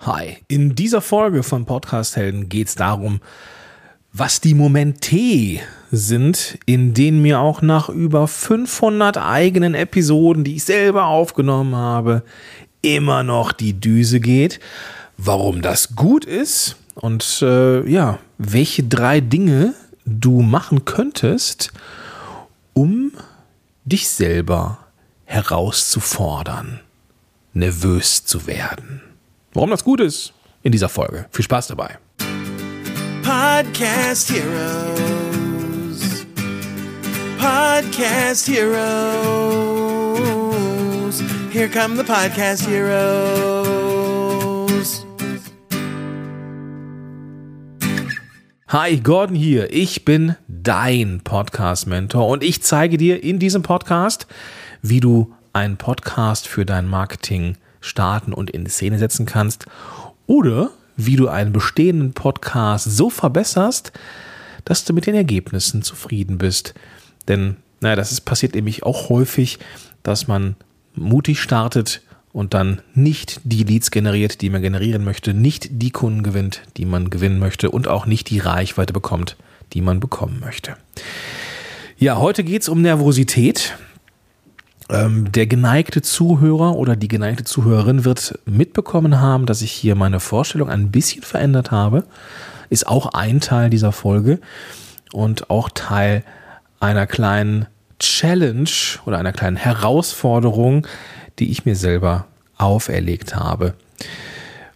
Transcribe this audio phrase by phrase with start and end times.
[0.00, 3.20] Hi, in dieser Folge von Podcast Helden geht es darum,
[4.12, 10.64] was die Momente sind, in denen mir auch nach über 500 eigenen Episoden, die ich
[10.64, 12.22] selber aufgenommen habe,
[12.82, 14.60] immer noch die Düse geht,
[15.16, 19.74] warum das gut ist und äh, ja, welche drei Dinge
[20.04, 21.72] du machen könntest,
[22.74, 23.12] um
[23.84, 24.78] dich selber
[25.24, 26.80] herauszufordern,
[27.54, 29.05] nervös zu werden.
[29.56, 31.24] Warum das gut ist in dieser Folge.
[31.30, 31.96] Viel Spaß dabei.
[33.22, 36.26] Podcast Heroes.
[37.38, 38.82] Podcast Heroes.
[41.50, 43.06] Here come the Podcast Heroes.
[48.68, 49.72] Hi, Gordon hier.
[49.72, 54.26] Ich bin dein Podcast-Mentor und ich zeige dir in diesem Podcast,
[54.82, 59.66] wie du einen Podcast für dein Marketing starten und in Szene setzen kannst
[60.26, 63.92] oder wie du einen bestehenden Podcast so verbesserst,
[64.64, 66.74] dass du mit den Ergebnissen zufrieden bist.
[67.28, 69.58] Denn, naja, das ist passiert nämlich auch häufig,
[70.02, 70.56] dass man
[70.94, 72.00] mutig startet
[72.32, 76.84] und dann nicht die Leads generiert, die man generieren möchte, nicht die Kunden gewinnt, die
[76.84, 79.36] man gewinnen möchte und auch nicht die Reichweite bekommt,
[79.72, 80.76] die man bekommen möchte.
[81.98, 83.78] Ja, heute geht es um Nervosität.
[84.88, 90.20] Ähm, der geneigte Zuhörer oder die geneigte Zuhörerin wird mitbekommen haben, dass ich hier meine
[90.20, 92.04] Vorstellung ein bisschen verändert habe.
[92.70, 94.38] Ist auch ein Teil dieser Folge
[95.12, 96.22] und auch Teil
[96.78, 97.66] einer kleinen
[97.98, 98.68] Challenge
[99.06, 100.86] oder einer kleinen Herausforderung,
[101.38, 102.26] die ich mir selber
[102.58, 103.74] auferlegt habe.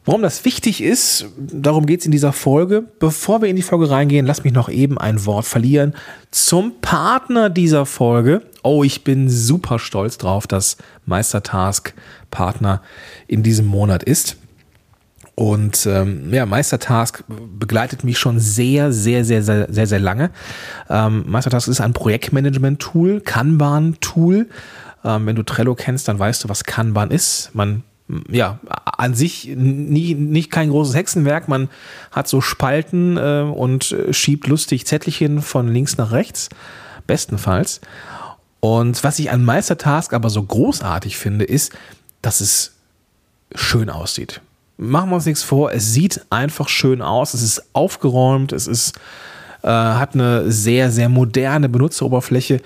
[0.06, 2.84] Warum das wichtig ist, darum geht es in dieser Folge.
[2.98, 5.94] Bevor wir in die Folge reingehen, lass mich noch eben ein Wort verlieren
[6.30, 8.42] zum Partner dieser Folge.
[8.62, 11.92] Oh, ich bin super stolz drauf, dass Meistertask
[12.30, 12.80] Partner
[13.26, 14.36] in diesem Monat ist.
[15.34, 17.22] Und ähm, ja, Meistertask
[17.58, 20.30] begleitet mich schon sehr, sehr, sehr, sehr, sehr, sehr lange.
[20.88, 24.48] Ähm, Meistertask ist ein Projektmanagement-Tool, Kanban-Tool.
[25.04, 27.50] Ähm, wenn du Trello kennst, dann weißt du, was Kanban ist.
[27.54, 27.84] Man
[28.30, 31.48] ja, an sich nie, nicht kein großes Hexenwerk.
[31.48, 31.68] Man
[32.10, 36.48] hat so Spalten äh, und schiebt lustig Zettelchen von links nach rechts,
[37.06, 37.80] bestenfalls.
[38.60, 41.72] Und was ich an Meistertask aber so großartig finde, ist,
[42.22, 42.74] dass es
[43.54, 44.40] schön aussieht.
[44.76, 48.98] Machen wir uns nichts vor, es sieht einfach schön aus, es ist aufgeräumt, es ist
[49.62, 52.60] äh, hat eine sehr, sehr moderne Benutzeroberfläche.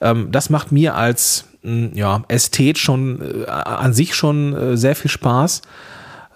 [0.00, 5.10] Ähm, das macht mir als ja, Ästhet schon äh, an sich schon äh, sehr viel
[5.10, 5.62] Spaß.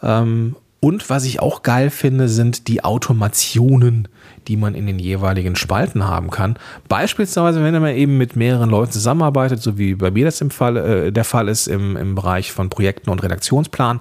[0.03, 4.09] Ähm, und was ich auch geil finde, sind die Automationen,
[4.49, 6.57] die man in den jeweiligen Spalten haben kann.
[6.89, 10.77] Beispielsweise, wenn man eben mit mehreren Leuten zusammenarbeitet, so wie bei mir das im Fall,
[10.77, 14.01] äh, der Fall ist im, im Bereich von Projekten und Redaktionsplan,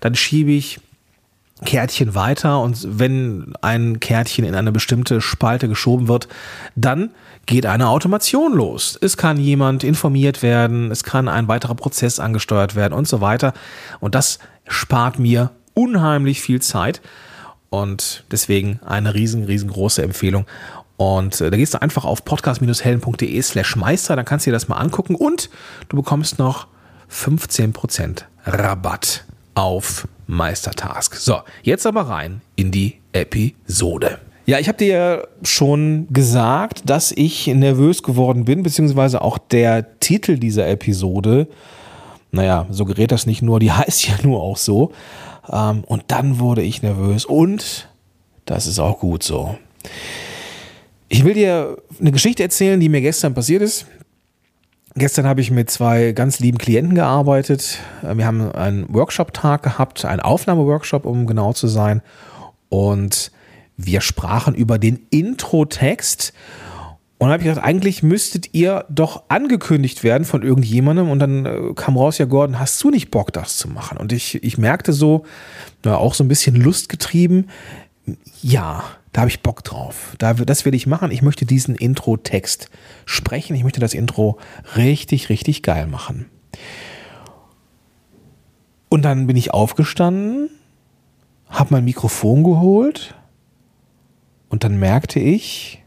[0.00, 0.80] dann schiebe ich
[1.64, 6.28] Kärtchen weiter und wenn ein Kärtchen in eine bestimmte Spalte geschoben wird,
[6.76, 7.10] dann
[7.46, 8.98] geht eine Automation los.
[9.00, 13.54] Es kann jemand informiert werden, es kann ein weiterer Prozess angesteuert werden und so weiter.
[14.00, 14.38] Und das
[14.68, 17.00] spart mir unheimlich viel Zeit
[17.70, 20.46] und deswegen eine riesen, riesengroße Empfehlung.
[20.96, 24.68] Und äh, da gehst du einfach auf podcast-helden.de slash Meister, dann kannst du dir das
[24.68, 25.48] mal angucken und
[25.88, 26.66] du bekommst noch
[27.10, 31.16] 15% Rabatt auf Meistertask.
[31.16, 34.20] So, jetzt aber rein in die Episode.
[34.46, 40.38] Ja, ich habe dir schon gesagt, dass ich nervös geworden bin, beziehungsweise auch der Titel
[40.38, 41.48] dieser Episode,
[42.30, 44.92] naja, so gerät das nicht nur, die heißt ja nur auch so.
[45.50, 47.88] Ähm, und dann wurde ich nervös und
[48.44, 49.58] das ist auch gut so.
[51.08, 53.86] Ich will dir eine Geschichte erzählen, die mir gestern passiert ist.
[54.98, 57.78] Gestern habe ich mit zwei ganz lieben Klienten gearbeitet.
[58.02, 62.02] Wir haben einen Workshop-Tag gehabt, einen Aufnahmeworkshop, um genau zu sein.
[62.68, 63.30] Und
[63.76, 66.32] wir sprachen über den Intro-Text.
[67.18, 71.10] Und dann habe ich gedacht, eigentlich müsstet ihr doch angekündigt werden von irgendjemandem.
[71.10, 73.98] Und dann äh, kam raus, ja, Gordon, hast du nicht Bock, das zu machen?
[73.98, 75.24] Und ich, ich merkte so,
[75.84, 77.50] na, auch so ein bisschen lustgetrieben,
[78.42, 78.82] ja,
[79.18, 80.14] da habe ich Bock drauf.
[80.18, 81.10] Da, das will ich machen.
[81.10, 82.70] Ich möchte diesen Intro-Text
[83.04, 83.56] sprechen.
[83.56, 84.38] Ich möchte das Intro
[84.76, 86.26] richtig, richtig geil machen.
[88.88, 90.50] Und dann bin ich aufgestanden,
[91.48, 93.16] habe mein Mikrofon geholt
[94.50, 95.82] und dann merkte ich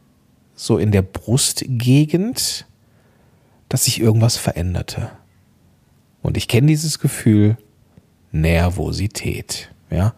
[0.54, 2.68] so in der Brustgegend,
[3.69, 5.10] dass sich irgendwas veränderte.
[6.22, 7.56] Und ich kenne dieses Gefühl
[8.33, 9.74] Nervosität.
[9.89, 10.16] Ja,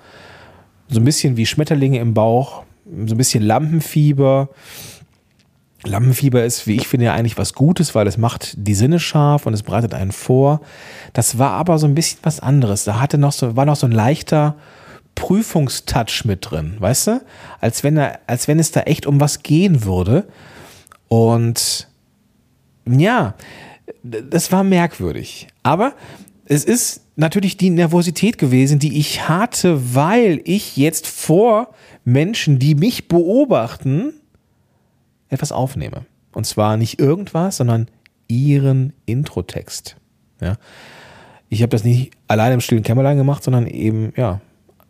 [0.88, 2.64] so ein bisschen wie Schmetterlinge im Bauch,
[3.06, 4.50] so ein bisschen Lampenfieber.
[5.86, 9.46] Lampenfieber ist, wie ich finde, ja eigentlich was Gutes, weil es macht die Sinne scharf
[9.46, 10.62] und es bereitet einen vor.
[11.12, 12.86] Das war aber so ein bisschen was anderes.
[12.86, 14.56] Da hatte noch so, war noch so ein leichter
[15.16, 17.22] Prüfungstouch mit drin, weißt du?
[17.60, 20.26] Als wenn, er, als wenn es da echt um was gehen würde.
[21.10, 21.88] Und
[22.86, 23.36] ja,
[24.04, 25.48] das war merkwürdig.
[25.64, 25.94] Aber
[26.46, 31.74] es ist natürlich die Nervosität gewesen, die ich hatte, weil ich jetzt vor
[32.04, 34.14] Menschen, die mich beobachten,
[35.30, 36.06] etwas aufnehme.
[36.34, 37.88] Und zwar nicht irgendwas, sondern
[38.28, 39.96] ihren Introtext.
[40.42, 40.58] Ja.
[41.50, 44.42] Ich habe das nicht alleine im stillen Kämmerlein gemacht, sondern eben, ja,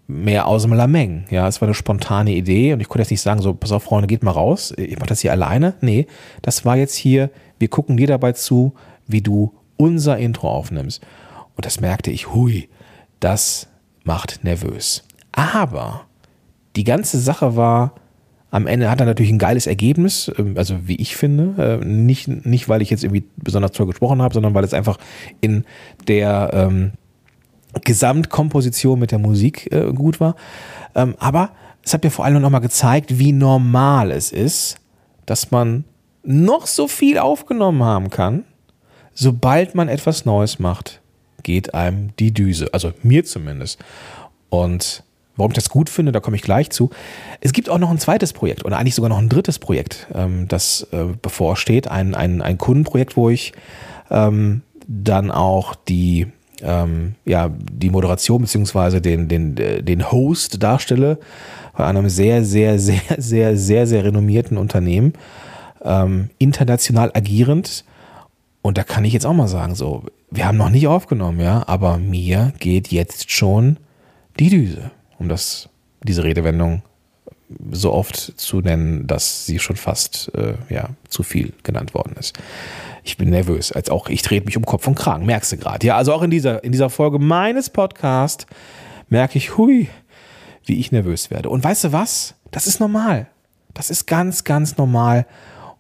[0.08, 1.26] mehr aus dem Lameng.
[1.30, 3.84] Ja, es war eine spontane Idee und ich konnte jetzt nicht sagen, so, pass auf,
[3.84, 5.76] Freunde, geht mal raus, ich mache das hier alleine.
[5.82, 6.08] Nee,
[6.42, 7.30] das war jetzt hier,
[7.60, 8.74] wir gucken dir dabei zu,
[9.08, 11.02] wie du unser Intro aufnimmst.
[11.56, 12.70] Und das merkte ich, hui,
[13.20, 13.68] das
[14.04, 15.04] macht nervös.
[15.32, 16.06] Aber
[16.76, 17.96] die ganze Sache war,
[18.52, 21.80] am Ende hat er natürlich ein geiles Ergebnis, ähm, also wie ich finde.
[21.82, 24.98] Äh, nicht, nicht weil ich jetzt irgendwie besonders toll gesprochen habe, sondern weil es einfach
[25.42, 25.66] in
[26.08, 26.92] der ähm,
[27.84, 30.36] Gesamtkomposition mit der Musik äh, gut war.
[30.94, 31.50] Ähm, aber
[31.84, 34.78] es hat mir vor allem noch mal gezeigt, wie normal es ist,
[35.26, 35.86] dass man
[36.24, 38.46] noch so viel aufgenommen haben kann,
[39.14, 41.02] sobald man etwas Neues macht,
[41.44, 42.70] geht einem die Düse.
[42.74, 43.80] Also mir zumindest.
[44.50, 45.04] Und
[45.36, 46.90] warum ich das gut finde, da komme ich gleich zu.
[47.42, 50.48] Es gibt auch noch ein zweites Projekt oder eigentlich sogar noch ein drittes Projekt, ähm,
[50.48, 51.88] das äh, bevorsteht.
[51.88, 53.54] Ein, ein, ein Kundenprojekt, wo ich
[54.10, 56.28] ähm, dann auch die
[56.62, 61.20] ähm, ja, die Moderation beziehungsweise den, den, den Host darstelle
[61.76, 65.14] bei einem sehr, sehr, sehr, sehr, sehr, sehr renommierten Unternehmen,
[65.84, 67.84] ähm, international agierend.
[68.64, 71.68] Und da kann ich jetzt auch mal sagen, so, wir haben noch nicht aufgenommen, ja,
[71.68, 73.78] aber mir geht jetzt schon
[74.40, 74.90] die Düse,
[75.20, 75.70] um das,
[76.02, 76.82] diese Redewendung
[77.72, 82.40] so oft zu nennen, dass sie schon fast äh, ja, zu viel genannt worden ist.
[83.04, 85.86] Ich bin nervös, als auch ich drehe mich um Kopf und Kragen, merkst du gerade.
[85.86, 88.48] Ja, also auch in dieser, in dieser Folge meines Podcasts
[89.10, 89.90] merke ich, hui,
[90.66, 91.50] wie ich nervös werde.
[91.50, 92.36] Und weißt du was?
[92.52, 93.28] Das ist normal.
[93.74, 95.26] Das ist ganz, ganz normal.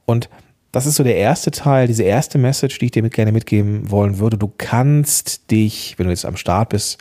[0.05, 0.29] Und
[0.73, 3.89] das ist so der erste Teil, diese erste Message, die ich dir mit gerne mitgeben
[3.89, 4.37] wollen würde.
[4.37, 6.97] Du kannst dich, wenn du jetzt am Start bist,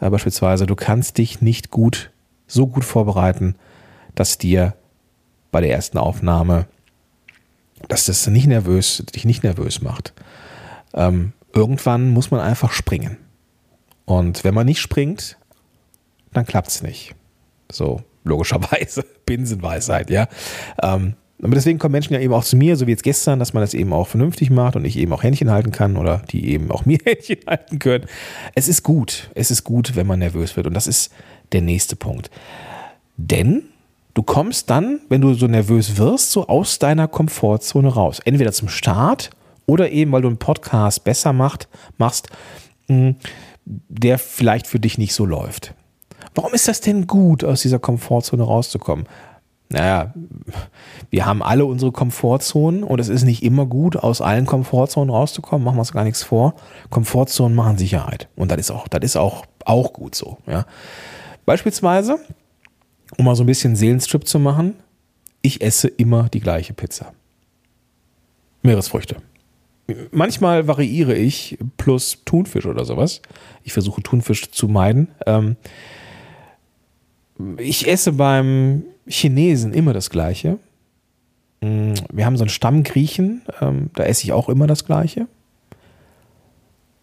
[0.00, 2.10] äh, beispielsweise, du kannst dich nicht gut,
[2.46, 3.56] so gut vorbereiten,
[4.14, 4.74] dass dir
[5.50, 6.66] bei der ersten Aufnahme
[7.88, 10.12] dass das nicht nervös, dich nicht nervös macht.
[10.94, 13.16] Ähm, irgendwann muss man einfach springen.
[14.04, 15.36] Und wenn man nicht springt,
[16.32, 17.14] dann klappt es nicht.
[17.70, 20.28] So, logischerweise, Binsenweisheit, ja.
[20.82, 23.54] Ähm, aber deswegen kommen Menschen ja eben auch zu mir, so wie jetzt gestern, dass
[23.54, 26.50] man das eben auch vernünftig macht und ich eben auch Händchen halten kann oder die
[26.50, 28.04] eben auch mir Händchen halten können.
[28.54, 29.30] Es ist gut.
[29.34, 30.66] Es ist gut, wenn man nervös wird.
[30.66, 31.12] Und das ist
[31.52, 32.30] der nächste Punkt.
[33.16, 33.64] Denn
[34.14, 38.20] du kommst dann, wenn du so nervös wirst, so aus deiner Komfortzone raus.
[38.24, 39.30] Entweder zum Start
[39.66, 42.28] oder eben, weil du einen Podcast besser macht, machst,
[42.88, 43.16] hm,
[43.64, 45.74] der vielleicht für dich nicht so läuft.
[46.34, 49.06] Warum ist das denn gut, aus dieser Komfortzone rauszukommen?
[49.72, 50.12] Naja,
[51.10, 55.64] wir haben alle unsere Komfortzonen und es ist nicht immer gut, aus allen Komfortzonen rauszukommen.
[55.64, 56.54] Machen wir uns gar nichts vor.
[56.90, 58.28] Komfortzonen machen Sicherheit.
[58.34, 60.38] Und das ist auch, das ist auch, auch gut so.
[60.48, 60.66] Ja.
[61.46, 62.18] Beispielsweise,
[63.16, 64.74] um mal so ein bisschen Seelenstrip zu machen,
[65.40, 67.12] ich esse immer die gleiche Pizza.
[68.62, 69.16] Meeresfrüchte.
[70.10, 73.22] Manchmal variiere ich plus Thunfisch oder sowas.
[73.62, 75.08] Ich versuche Thunfisch zu meiden.
[75.26, 75.56] Ähm,
[77.56, 80.58] ich esse beim Chinesen immer das Gleiche.
[81.60, 85.26] Mm, wir haben so einen Stammgriechen, ähm, da esse ich auch immer das Gleiche.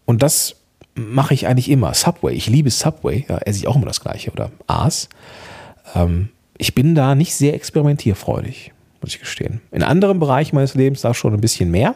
[0.04, 0.56] Und das
[0.94, 1.94] mache ich eigentlich immer.
[1.94, 5.08] Subway, ich liebe Subway, ja, esse ich auch immer das Gleiche oder Aas.
[5.94, 9.60] Ähm, ich bin da nicht sehr experimentierfreudig, muss ich gestehen.
[9.70, 11.94] In anderen Bereichen meines Lebens da schon ein bisschen mehr.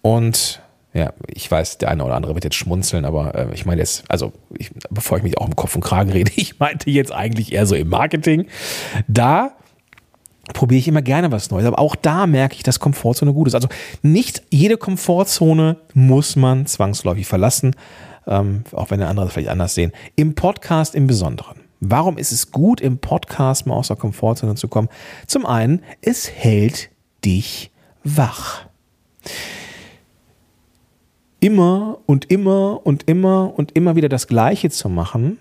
[0.00, 0.62] Und
[0.94, 4.04] ja, ich weiß, der eine oder andere wird jetzt schmunzeln, aber äh, ich meine jetzt,
[4.08, 7.52] also ich, bevor ich mich auch im Kopf und Kragen rede, ich meinte jetzt eigentlich
[7.52, 8.46] eher so im Marketing.
[9.08, 9.52] Da
[10.52, 13.54] probiere ich immer gerne was Neues, aber auch da merke ich, dass Komfortzone gut ist.
[13.54, 13.68] Also
[14.02, 17.74] nicht jede Komfortzone muss man zwangsläufig verlassen,
[18.28, 19.90] ähm, auch wenn der andere vielleicht anders sehen.
[20.14, 21.56] Im Podcast im Besonderen.
[21.80, 24.88] Warum ist es gut, im Podcast mal aus der Komfortzone zu kommen?
[25.26, 26.90] Zum einen, es hält
[27.24, 27.72] dich
[28.04, 28.66] wach.
[31.44, 35.36] Immer und immer und immer und immer wieder das Gleiche zu machen,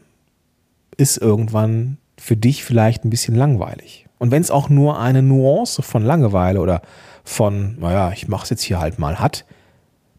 [0.98, 4.06] ist irgendwann für dich vielleicht ein bisschen langweilig.
[4.20, 6.82] Und wenn es auch nur eine Nuance von Langeweile oder
[7.24, 9.46] von, naja, ich mache es jetzt hier halt mal hat,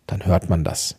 [0.06, 0.96] dann hört man das.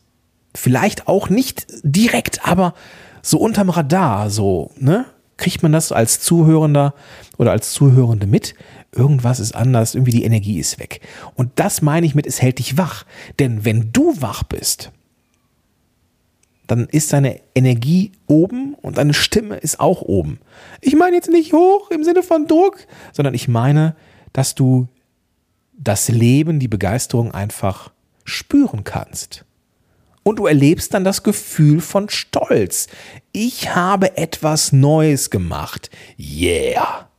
[0.54, 2.76] Vielleicht auch nicht direkt, aber
[3.24, 5.06] so unterm Radar, so, ne?
[5.38, 6.94] kriegt man das als Zuhörender
[7.40, 8.54] oder als Zuhörende mit.
[8.96, 11.02] Irgendwas ist anders, irgendwie die Energie ist weg.
[11.36, 13.06] Und das meine ich mit, es hält dich wach.
[13.40, 14.92] Denn wenn du wach bist,
[16.68, 20.40] dann ist deine Energie oben und deine Stimme ist auch oben.
[20.82, 23.96] Ich meine jetzt nicht hoch im Sinne von Druck, sondern ich meine,
[24.34, 24.88] dass du
[25.78, 27.92] das Leben, die Begeisterung einfach
[28.24, 29.46] spüren kannst.
[30.24, 32.88] Und du erlebst dann das Gefühl von Stolz.
[33.32, 35.92] Ich habe etwas Neues gemacht.
[36.18, 37.10] Yeah.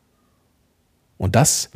[1.18, 1.70] Und das,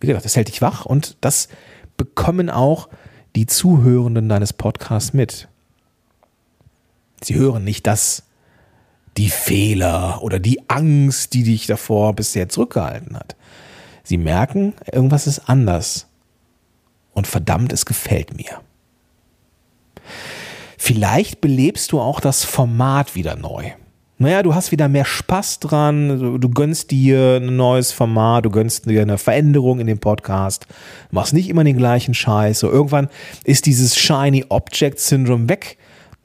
[0.00, 1.48] wie gesagt, das hält dich wach und das
[1.96, 2.88] bekommen auch
[3.34, 5.48] die Zuhörenden deines Podcasts mit.
[7.22, 8.24] Sie hören nicht das,
[9.16, 13.36] die Fehler oder die Angst, die dich davor bisher zurückgehalten hat.
[14.02, 16.06] Sie merken, irgendwas ist anders.
[17.12, 18.60] Und verdammt, es gefällt mir.
[20.76, 23.72] Vielleicht belebst du auch das Format wieder neu.
[24.18, 28.88] Naja, du hast wieder mehr Spaß dran, du gönnst dir ein neues Format, du gönnst
[28.88, 30.66] dir eine Veränderung in dem Podcast,
[31.10, 32.60] machst nicht immer den gleichen Scheiß.
[32.60, 33.08] So irgendwann
[33.44, 35.76] ist dieses Shiny Object Syndrome weg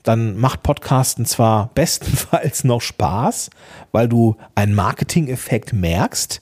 [0.04, 3.50] dann macht Podcasten zwar bestenfalls noch Spaß,
[3.92, 6.42] weil du einen Marketing-Effekt merkst.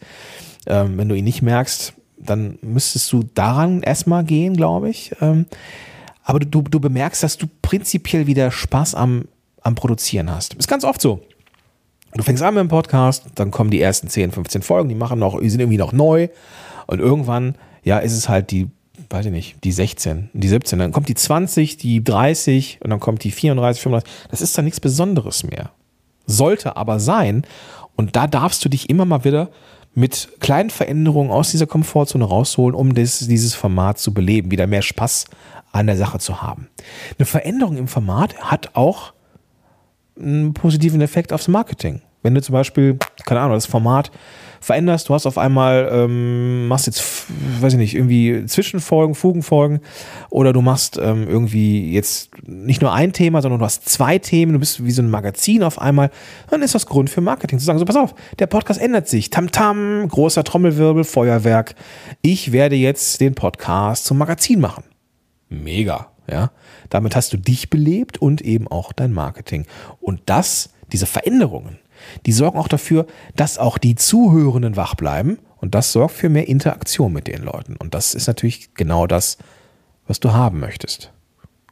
[0.67, 5.15] Ähm, wenn du ihn nicht merkst, dann müsstest du daran erstmal gehen, glaube ich.
[5.21, 5.45] Ähm,
[6.23, 9.25] aber du, du bemerkst, dass du prinzipiell wieder Spaß am,
[9.61, 10.53] am Produzieren hast.
[10.55, 11.21] Ist ganz oft so.
[12.13, 15.19] Du fängst an mit dem Podcast, dann kommen die ersten 10, 15 Folgen, die machen
[15.19, 16.29] noch, die sind irgendwie noch neu.
[16.87, 18.69] Und irgendwann, ja, ist es halt die
[19.09, 22.99] weiß ich nicht, die 16, die 17, dann kommt die 20, die 30 und dann
[22.99, 24.27] kommt die 34, 35.
[24.29, 25.71] Das ist dann nichts Besonderes mehr.
[26.25, 27.43] Sollte aber sein.
[27.95, 29.49] Und da darfst du dich immer mal wieder
[29.95, 34.83] mit kleinen Veränderungen aus dieser Komfortzone rausholen, um das, dieses Format zu beleben, wieder mehr
[34.83, 35.25] Spaß
[35.71, 36.69] an der Sache zu haben.
[37.17, 39.13] Eine Veränderung im Format hat auch
[40.19, 42.01] einen positiven Effekt aufs Marketing.
[42.21, 44.11] Wenn du zum Beispiel, keine Ahnung, das Format
[44.61, 47.27] veränderst, du hast auf einmal, ähm, machst jetzt,
[47.61, 49.79] weiß ich nicht, irgendwie Zwischenfolgen, Fugenfolgen
[50.29, 54.51] oder du machst ähm, irgendwie jetzt nicht nur ein Thema, sondern du hast zwei Themen,
[54.53, 56.11] du bist wie so ein Magazin auf einmal,
[56.49, 59.29] dann ist das Grund für Marketing zu sagen, so pass auf, der Podcast ändert sich,
[59.29, 61.75] Tamtam, -Tam, großer Trommelwirbel, Feuerwerk,
[62.21, 64.83] ich werde jetzt den Podcast zum Magazin machen.
[65.47, 66.51] Mega, ja.
[66.89, 69.65] Damit hast du dich belebt und eben auch dein Marketing.
[69.99, 71.79] Und das, diese Veränderungen,
[72.25, 73.05] die sorgen auch dafür,
[73.35, 77.75] dass auch die Zuhörenden wach bleiben und das sorgt für mehr Interaktion mit den Leuten.
[77.75, 79.37] Und das ist natürlich genau das,
[80.07, 81.11] was du haben möchtest.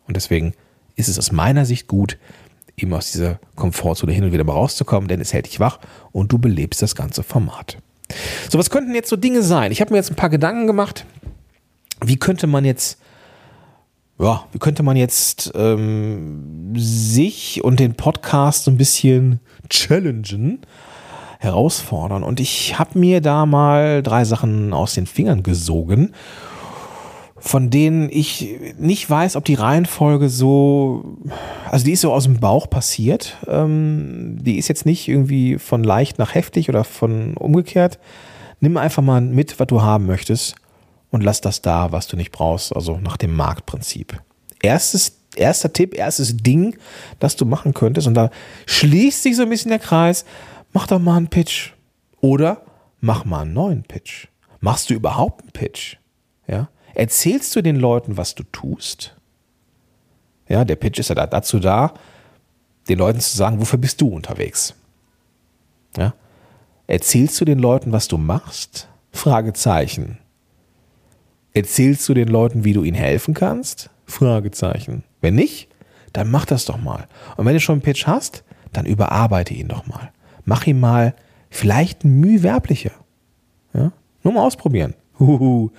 [0.08, 0.54] Und deswegen
[0.96, 2.18] ist es aus meiner Sicht gut,
[2.76, 5.80] eben aus dieser Komfortzone hin und wieder mal rauszukommen, denn es hält dich wach
[6.12, 7.78] und du belebst das ganze Format.
[8.50, 9.72] So, was könnten jetzt so Dinge sein?
[9.72, 11.06] Ich habe mir jetzt ein paar Gedanken gemacht.
[12.02, 13.00] Wie könnte man jetzt
[14.20, 20.62] ja, wie könnte man jetzt ähm, sich und den Podcast so ein bisschen challengen,
[21.40, 22.24] herausfordern?
[22.24, 26.14] Und ich habe mir da mal drei Sachen aus den Fingern gesogen,
[27.38, 31.20] von denen ich nicht weiß, ob die Reihenfolge so,
[31.70, 33.38] also die ist so aus dem Bauch passiert.
[33.48, 38.00] Ähm, die ist jetzt nicht irgendwie von leicht nach heftig oder von umgekehrt.
[38.62, 40.56] Nimm einfach mal mit, was du haben möchtest
[41.12, 44.22] und lass das da, was du nicht brauchst, also nach dem Marktprinzip.
[44.62, 46.78] Erstes, erster Tipp, erstes Ding,
[47.20, 48.30] das du machen könntest, und da
[48.66, 50.26] schließt sich so ein bisschen der Kreis,
[50.74, 51.74] mach doch mal einen Pitch.
[52.20, 52.64] Oder
[53.00, 54.28] mach mal einen neuen Pitch.
[54.60, 55.98] Machst du überhaupt einen Pitch?
[56.48, 56.70] Ja?
[56.96, 59.16] Erzählst du den Leuten, was du tust?
[60.50, 61.94] Ja, der Pitch ist ja dazu da,
[62.90, 64.74] den Leuten zu sagen, wofür bist du unterwegs?
[65.96, 66.14] Ja?
[66.88, 68.88] Erzählst du den Leuten, was du machst?
[69.12, 70.20] Fragezeichen.
[71.58, 73.90] Erzählst du den Leuten, wie du ihnen helfen kannst?
[74.06, 75.04] Fragezeichen.
[75.22, 75.70] Wenn nicht,
[76.14, 77.08] dann mach das doch mal.
[77.36, 80.12] Und wenn du schon einen Pitch hast, dann überarbeite ihn doch mal.
[80.46, 81.16] Mach ihn mal
[81.50, 82.92] vielleicht ein Mühe werblicher.
[83.74, 83.92] Ja?
[84.22, 84.94] Nur mal ausprobieren.
[85.20, 85.72] Huhu.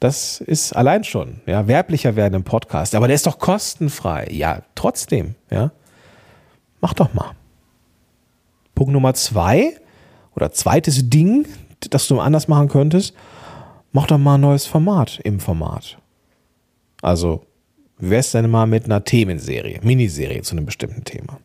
[0.00, 2.94] Das ist allein schon, ja, werblicher werden im Podcast.
[2.94, 4.28] Aber der ist doch kostenfrei.
[4.30, 5.72] Ja, trotzdem, ja.
[6.82, 7.30] Mach doch mal.
[8.74, 9.78] Punkt Nummer zwei
[10.34, 11.46] oder zweites Ding,
[11.88, 13.14] das du anders machen könntest,
[13.96, 15.96] mach doch mal ein neues Format im Format.
[17.00, 17.46] Also,
[17.96, 21.40] wär's denn mal mit einer Themenserie, Miniserie zu einem bestimmten Thema?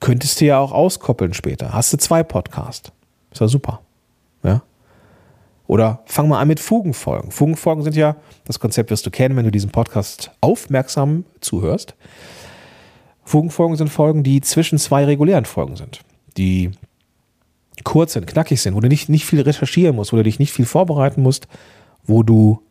[0.00, 1.74] Könntest du ja auch auskoppeln später.
[1.74, 2.90] Hast du zwei Podcasts.
[3.30, 3.82] Ist ja super.
[4.42, 4.62] Ja?
[5.66, 7.30] Oder fang mal an mit Fugenfolgen.
[7.30, 11.94] Fugenfolgen sind ja, das Konzept wirst du kennen, wenn du diesem Podcast aufmerksam zuhörst.
[13.22, 16.00] Fugenfolgen sind Folgen, die zwischen zwei regulären Folgen sind.
[16.38, 16.70] Die
[17.84, 20.52] kurz sind, knackig sind, wo du nicht, nicht viel recherchieren musst, wo du dich nicht
[20.52, 21.48] viel vorbereiten musst,
[22.04, 22.62] wo du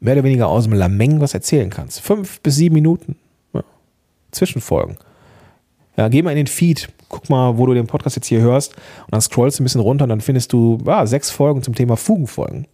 [0.00, 2.00] mehr oder weniger aus dem Lameng was erzählen kannst.
[2.00, 3.16] Fünf bis sieben Minuten
[3.52, 3.62] ja.
[4.30, 4.96] Zwischenfolgen.
[5.96, 8.74] Ja, geh mal in den Feed, guck mal, wo du den Podcast jetzt hier hörst
[8.74, 11.74] und dann scrollst du ein bisschen runter und dann findest du ja, sechs Folgen zum
[11.74, 12.66] Thema Fugenfolgen.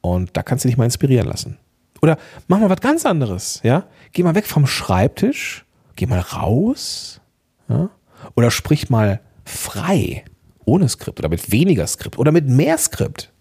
[0.00, 1.58] Und da kannst du dich mal inspirieren lassen.
[2.00, 3.84] Oder mach mal was ganz anderes, ja?
[4.12, 5.64] Geh mal weg vom Schreibtisch
[5.96, 7.20] geh mal raus.
[7.68, 7.90] Ja?
[8.34, 10.24] Oder sprich mal frei,
[10.64, 13.32] ohne Skript oder mit weniger Skript oder mit mehr Skript.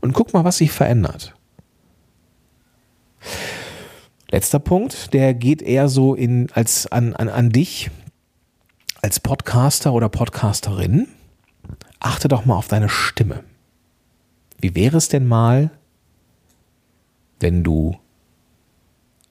[0.00, 1.34] Und guck mal, was sich verändert.
[4.30, 7.90] Letzter Punkt, der geht eher so in, als an, an, an dich
[9.00, 11.08] als Podcaster oder Podcasterin.
[12.00, 13.44] Achte doch mal auf deine Stimme.
[14.58, 15.70] Wie wäre es denn mal,
[17.40, 17.96] wenn du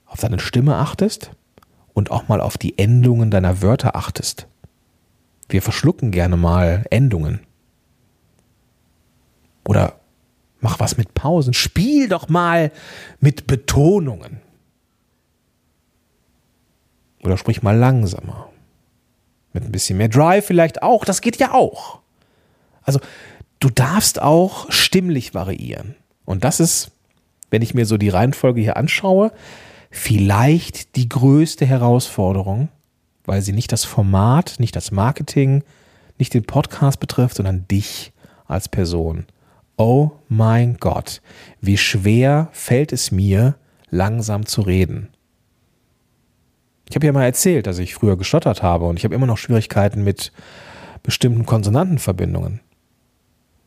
[0.06, 1.30] auf deine Stimme achtest
[1.92, 4.46] und auch mal auf die Endungen deiner Wörter achtest?
[5.48, 7.40] Wir verschlucken gerne mal Endungen.
[9.64, 10.00] Oder
[10.60, 11.54] mach was mit Pausen.
[11.54, 12.72] Spiel doch mal
[13.20, 14.40] mit Betonungen.
[17.22, 18.50] Oder sprich mal langsamer.
[19.52, 21.04] Mit ein bisschen mehr Drive vielleicht auch.
[21.04, 22.00] Das geht ja auch.
[22.82, 23.00] Also
[23.58, 25.96] du darfst auch stimmlich variieren.
[26.24, 26.92] Und das ist,
[27.50, 29.32] wenn ich mir so die Reihenfolge hier anschaue,
[29.90, 32.68] vielleicht die größte Herausforderung,
[33.26, 35.62] weil sie nicht das Format, nicht das Marketing,
[36.18, 38.12] nicht den Podcast betrifft, sondern dich
[38.46, 39.26] als Person.
[39.76, 41.20] Oh mein Gott,
[41.60, 43.56] wie schwer fällt es mir,
[43.90, 45.08] langsam zu reden.
[46.88, 49.38] Ich habe ja mal erzählt, dass ich früher gestottert habe und ich habe immer noch
[49.38, 50.32] Schwierigkeiten mit
[51.02, 52.60] bestimmten Konsonantenverbindungen.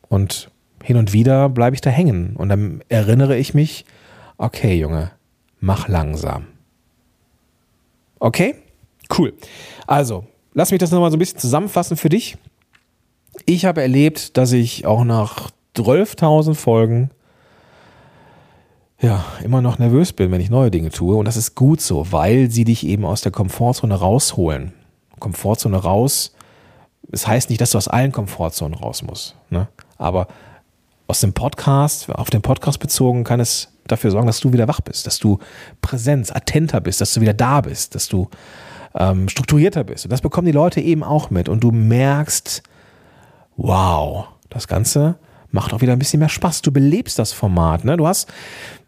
[0.08, 0.50] Und
[0.84, 3.86] hin und wieder bleibe ich da hängen und dann erinnere ich mich,
[4.38, 5.12] okay, Junge,
[5.60, 6.48] mach langsam.
[8.20, 8.56] Okay?
[9.16, 9.34] Cool.
[9.88, 12.38] Also, lass mich das nochmal so ein bisschen zusammenfassen für dich.
[13.46, 17.10] Ich habe erlebt, dass ich auch nach 12.000 Folgen
[19.02, 21.16] ja, immer noch nervös bin, wenn ich neue Dinge tue.
[21.16, 24.74] Und das ist gut so, weil sie dich eben aus der Komfortzone rausholen.
[25.20, 26.34] Komfortzone raus.
[27.04, 29.36] Es das heißt nicht, dass du aus allen Komfortzonen raus musst.
[29.50, 29.68] Ne?
[29.98, 30.28] Aber
[31.08, 34.82] aus dem Podcast, auf den Podcast bezogen, kann es dafür sorgen, dass du wieder wach
[34.82, 35.40] bist, dass du
[35.82, 38.28] Präsenz, attenter bist, dass du wieder da bist, dass du
[38.96, 40.06] ähm, strukturierter bist.
[40.06, 41.50] Und das bekommen die Leute eben auch mit.
[41.50, 42.64] Und du merkst,
[43.58, 45.18] wow, das Ganze
[45.52, 46.62] macht auch wieder ein bisschen mehr Spaß.
[46.62, 47.86] Du belebst das Format.
[47.86, 47.98] Ne?
[47.98, 48.32] Du hast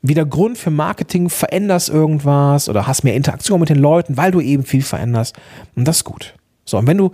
[0.01, 4.41] wieder Grund für Marketing, veränderst irgendwas oder hast mehr Interaktion mit den Leuten, weil du
[4.41, 5.35] eben viel veränderst.
[5.75, 6.35] Und das ist gut.
[6.65, 7.11] So, und wenn du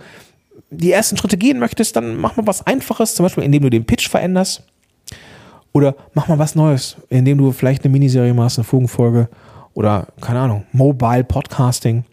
[0.70, 3.84] die ersten Schritte gehen möchtest, dann mach mal was Einfaches, zum Beispiel indem du den
[3.84, 4.62] Pitch veränderst.
[5.72, 9.28] Oder mach mal was Neues, indem du vielleicht eine Miniserie machst, eine Folgenfolge
[9.74, 12.04] oder, keine Ahnung, Mobile Podcasting.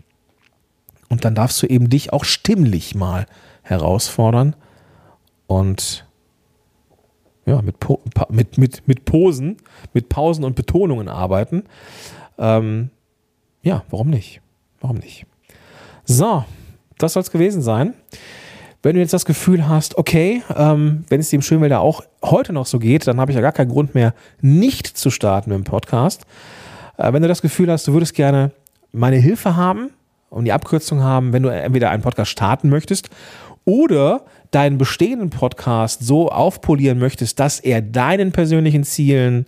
[1.16, 3.26] Und dann darfst du eben dich auch stimmlich mal
[3.62, 4.54] herausfordern
[5.48, 6.06] und
[7.46, 7.78] ja, mit,
[8.28, 9.56] mit, mit, mit Posen,
[9.94, 11.64] mit Pausen und Betonungen arbeiten.
[12.38, 12.90] Ähm,
[13.62, 14.42] ja, warum nicht?
[14.82, 15.26] Warum nicht?
[16.04, 16.44] So,
[16.98, 17.94] das soll es gewesen sein.
[18.84, 22.66] Wenn du jetzt das Gefühl hast, okay, ähm, wenn es dem Schönwälder auch heute noch
[22.66, 25.64] so geht, dann habe ich ja gar keinen Grund mehr, nicht zu starten mit dem
[25.64, 26.26] Podcast.
[26.98, 28.52] Äh, wenn du das Gefühl hast, du würdest gerne
[28.92, 29.92] meine Hilfe haben
[30.30, 33.10] und die Abkürzung haben, wenn du entweder einen Podcast starten möchtest
[33.66, 39.48] oder deinen bestehenden Podcast so aufpolieren möchtest, dass er deinen persönlichen Zielen,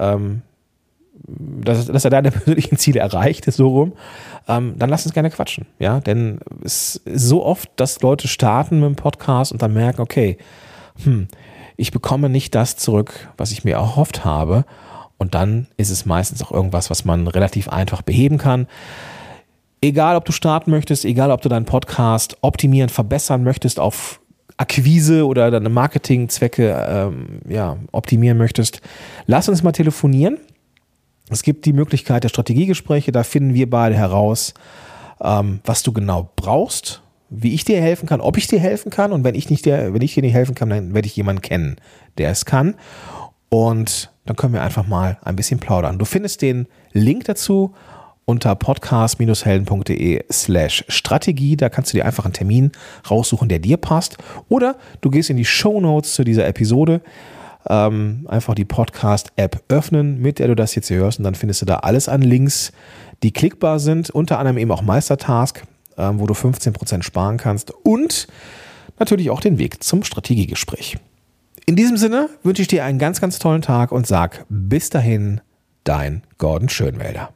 [0.00, 0.42] ähm,
[1.26, 3.92] dass, dass, er deine persönlichen Ziele erreicht, so rum,
[4.48, 5.66] ähm, dann lass uns gerne quatschen.
[5.78, 10.00] Ja, denn es ist so oft, dass Leute starten mit dem Podcast und dann merken,
[10.00, 10.38] okay,
[11.04, 11.28] hm,
[11.76, 14.64] ich bekomme nicht das zurück, was ich mir erhofft habe.
[15.18, 18.66] Und dann ist es meistens auch irgendwas, was man relativ einfach beheben kann.
[19.86, 24.18] Egal, ob du starten möchtest, egal, ob du deinen Podcast optimieren, verbessern möchtest auf
[24.56, 28.80] Akquise oder deine Marketingzwecke ähm, ja, optimieren möchtest,
[29.26, 30.38] lass uns mal telefonieren.
[31.30, 34.54] Es gibt die Möglichkeit der Strategiegespräche, da finden wir beide heraus,
[35.20, 39.12] ähm, was du genau brauchst, wie ich dir helfen kann, ob ich dir helfen kann
[39.12, 41.42] und wenn ich nicht dir, wenn ich dir nicht helfen kann, dann werde ich jemanden
[41.42, 41.76] kennen,
[42.18, 42.74] der es kann
[43.50, 45.96] und dann können wir einfach mal ein bisschen plaudern.
[45.96, 47.72] Du findest den Link dazu
[48.26, 51.56] unter podcast-helden.de slash Strategie.
[51.56, 52.72] Da kannst du dir einfach einen Termin
[53.08, 54.18] raussuchen, der dir passt.
[54.48, 57.00] Oder du gehst in die Show Notes zu dieser Episode,
[57.68, 61.18] ähm, einfach die Podcast-App öffnen, mit der du das jetzt hier hörst.
[61.18, 62.72] Und dann findest du da alles an Links,
[63.22, 64.10] die klickbar sind.
[64.10, 65.62] Unter anderem eben auch Meistertask,
[65.96, 67.72] ähm, wo du 15% sparen kannst.
[67.84, 68.26] Und
[68.98, 70.98] natürlich auch den Weg zum Strategiegespräch.
[71.64, 75.40] In diesem Sinne wünsche ich dir einen ganz, ganz tollen Tag und sag bis dahin,
[75.84, 77.35] dein Gordon Schönwälder.